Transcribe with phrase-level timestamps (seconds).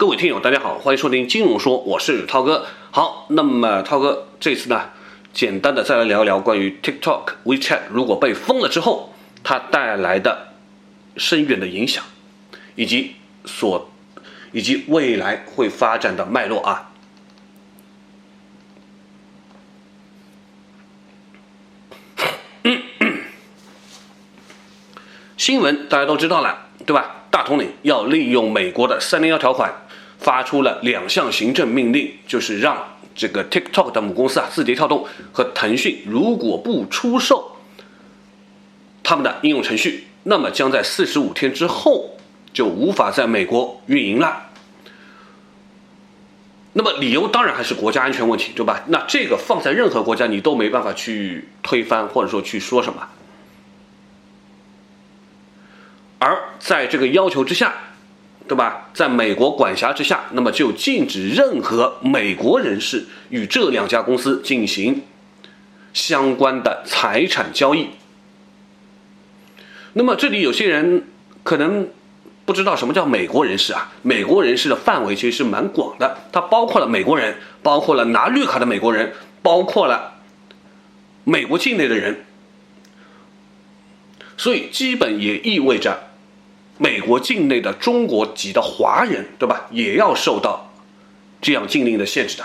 [0.00, 2.64] 各位听友，大家好，欢迎收听金融说，我是涛哥。
[2.90, 4.92] 好，那么涛哥这次呢，
[5.34, 9.12] 简单的再来聊一聊关于 TikTok、WeChat 如果被封了之后，
[9.44, 10.54] 它带来的
[11.18, 12.02] 深远的影响，
[12.76, 13.90] 以及所
[14.52, 16.92] 以及未来会发展的脉络啊。
[25.36, 27.16] 新闻大家都知道了，对吧？
[27.30, 29.72] 大统领要利用美国的三零幺条款，
[30.20, 37.56] 发出了两项行政命令，就是让这个 TikTok 的母公司啊，字节跳动和腾讯，如果不出售
[39.02, 42.16] 他们的应用程序，那么将在四十五天之后
[42.52, 44.48] 就无法在美国运营了。
[46.72, 48.84] 那么理由当然还是国家安全问题，对吧？
[48.86, 53.08] 那这个放在任何国家，你都没办法去推翻，或者说去说什么。
[56.20, 57.74] 而在这个要求之下，
[58.50, 58.88] 对吧？
[58.92, 65.04] 在美国管辖之下，那么就禁止任何美国人士与这两家公司进行
[65.92, 67.90] 相关的财产交易。
[69.92, 71.04] 那么这里有些人
[71.44, 71.90] 可能
[72.44, 73.92] 不知道什么叫美国人士啊？
[74.02, 80.14] 美国人士的范围其实是蛮广的，它包括了美国人，包括了拿绿卡的美国人，包括了
[81.22, 82.24] 美国境内的人，
[84.36, 86.09] 所以基本也意味着。
[86.82, 89.66] 美国境内的中国籍的华人，对吧？
[89.70, 90.72] 也要受到
[91.42, 92.44] 这样禁令的限制的。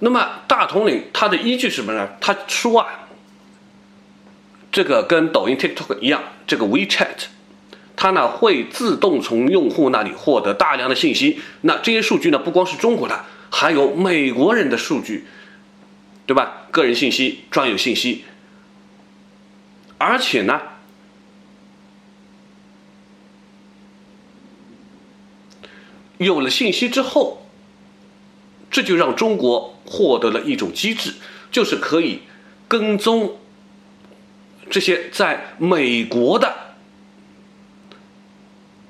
[0.00, 2.10] 那么大统领他的依据是什么呢？
[2.20, 3.08] 他说啊，
[4.70, 7.28] 这个跟抖音、TikTok 一样，这个 WeChat。
[7.94, 15.24] 它呢会自动从用户那里获得大量的信息，那这些数据呢不光是中国的，还有美国人的数据，
[16.26, 16.66] 对吧？
[16.72, 18.24] 个人信息、专有信息，
[19.98, 20.60] 而且呢，
[26.18, 27.46] 有了信息之后，
[28.70, 31.14] 这就让中国获得了一种机制，
[31.52, 32.22] 就是可以
[32.66, 33.36] 跟踪
[34.70, 36.71] 这些在美国的。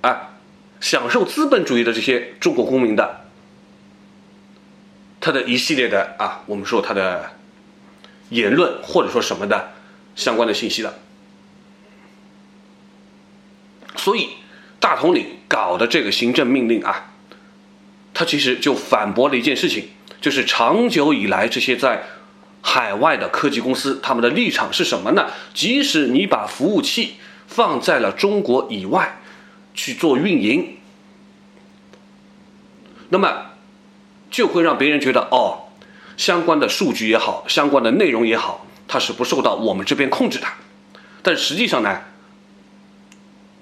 [0.02, 0.34] 啊，
[0.80, 3.20] 享受资本主义的这些中国公民的，
[5.20, 7.30] 他的一系列的啊，我们说他的
[8.30, 9.70] 言论或者说什么的
[10.16, 10.98] 相关的信息的，
[13.94, 14.30] 所以
[14.80, 17.12] 大统领搞的这个行政命令啊，
[18.12, 19.90] 他其实就反驳了一件事情，
[20.20, 22.02] 就是长久以来这些在
[22.60, 25.30] 海外的科技公司他们的立场是什么呢？
[25.54, 27.14] 即使你把服务器
[27.46, 29.20] 放在了中国以外。
[29.74, 30.78] 去做运营，
[33.08, 33.52] 那么
[34.30, 35.68] 就会让别人觉得哦，
[36.16, 40.46] 相关的数据也好，相关的内容也好，它是不受到我们这边控制的。
[41.22, 42.02] 但实际上呢，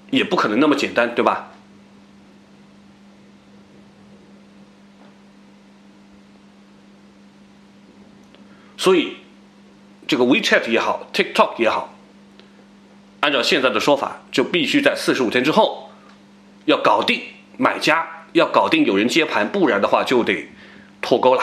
[0.09, 1.51] 也不可能那么简单，对吧？
[8.77, 9.17] 所以，
[10.07, 11.93] 这个 WeChat 也好，TikTok 也好，
[13.19, 15.90] 按照现在的说法，就必须在四十五天之后。
[16.65, 17.21] 要搞定
[17.57, 20.47] 买家，要搞定有人接盘，不然的话就得
[21.01, 21.41] 脱钩了，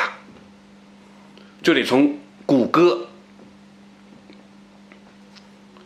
[1.62, 3.08] 就得从谷歌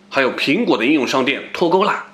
[0.09, 2.06] 还有苹果的应用商店脱钩了。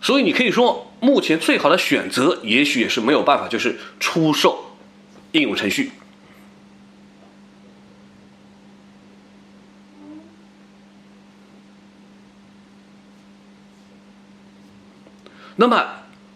[0.00, 4.76] 所以你可以说，目前最好的选择，也许也是没有办法，就是出售
[5.32, 5.90] 应用程序。
[15.60, 15.84] 那么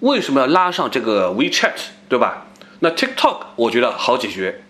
[0.01, 1.75] 为什么要拉上这个 WeChat，
[2.09, 2.49] 对吧？
[2.81, 4.65] 那 TikTok 我觉得好解决，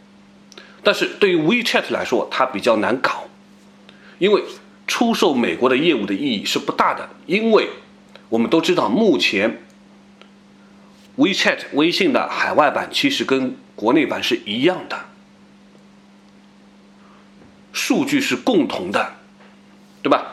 [0.82, 3.24] 但是对于 WeChat 来说，它比较难搞，
[4.18, 4.44] 因为
[4.86, 7.70] 出售美国的业务的意义是不大的，因为
[8.28, 9.62] 我们都知道，目前
[11.16, 15.06] WeChat 微信的海外版其实跟国内版是一样的，
[17.72, 19.14] 数据是共同的，
[20.02, 20.31] 对吧？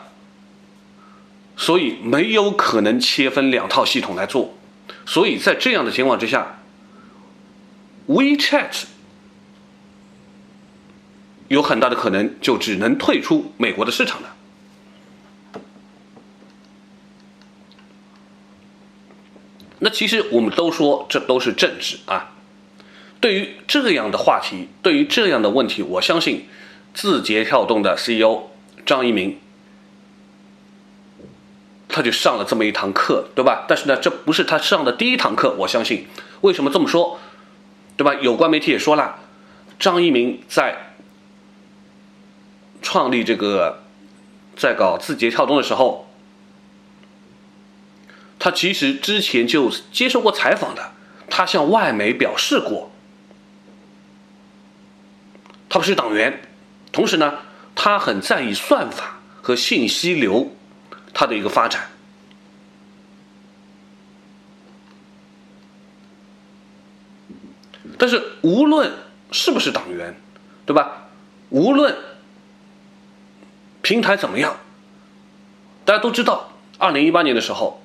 [1.60, 4.54] 所以没有可能切分两套系统来做，
[5.04, 6.62] 所以在这样的情况之下
[8.08, 8.84] ，WeChat
[11.48, 14.34] 有很大的可能就只能退出美国的市场了。
[19.80, 22.32] 那其实我们都说这都是政治啊。
[23.20, 26.48] 对于这样的话题，对于这样的问题，我相信
[26.94, 28.44] 字节跳动的 CEO
[28.86, 29.38] 张一鸣。
[31.92, 33.64] 他就上了这么一堂课，对吧？
[33.68, 36.06] 但是呢，这不是他上的第一堂课，我相信。
[36.40, 37.18] 为什么这么说？
[37.96, 38.14] 对吧？
[38.14, 39.18] 有关媒体也说了，
[39.78, 40.94] 张一鸣在
[42.80, 43.82] 创立这个，
[44.56, 46.08] 在搞字节跳动的时候，
[48.38, 50.92] 他其实之前就接受过采访的，
[51.28, 52.90] 他向外媒表示过，
[55.68, 56.40] 他不是党员，
[56.90, 57.40] 同时呢，
[57.74, 60.52] 他很在意算法和信息流
[61.12, 61.88] 它的一个发展。
[67.98, 68.92] 但是无论
[69.30, 70.18] 是不是党员，
[70.64, 71.08] 对吧？
[71.50, 71.94] 无论
[73.82, 74.56] 平台怎么样，
[75.84, 77.82] 大家都知道，二零一八年的时候，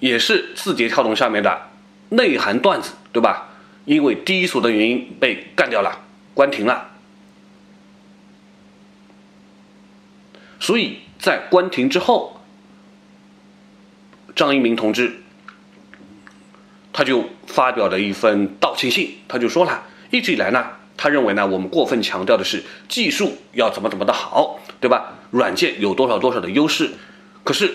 [0.00, 1.68] 也是字节跳动下面的
[2.08, 3.48] 内涵段子，对吧？
[3.84, 6.00] 因为低俗的原因被干掉了，
[6.32, 6.95] 关停了。
[10.60, 12.40] 所以在关停之后，
[14.34, 15.22] 张一鸣同志。
[16.98, 20.64] 他就发表了一份道歉信，他就说了，一直以来呢，
[20.96, 25.12] 他认为呢，我们过分强调的是技术要怎么怎么的好，对吧？
[25.30, 26.92] 软件有多少多少的优势，
[27.44, 27.74] 可是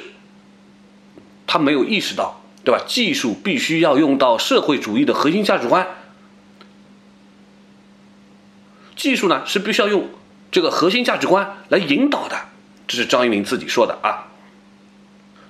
[1.45, 2.83] 他没有意识到，对吧？
[2.87, 5.87] 技术必须要用到社会主义的核心价值观，
[8.95, 10.09] 技术呢是必须要用
[10.51, 12.45] 这个核心价值观来引导的，
[12.91, 14.27] 这是张一鸣自己说的啊。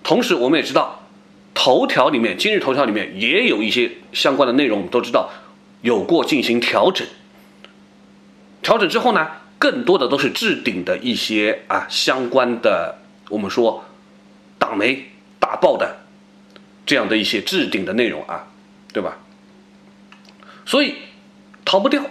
[0.03, 0.99] 同时，我们也知道。
[1.53, 5.31] 头条里面，今日头条里面也有一些相关的内容，我们都知道
[5.81, 7.05] 有过进行调整。
[8.61, 9.27] 调整之后呢，
[9.59, 12.99] 更多的都是置顶的一些啊相关的，
[13.29, 13.83] 我们说
[14.57, 15.97] 党媒大报的
[16.85, 18.47] 这样的一些置顶的内容啊，
[18.93, 19.17] 对吧？
[20.65, 20.95] 所以
[21.65, 22.03] 逃不掉。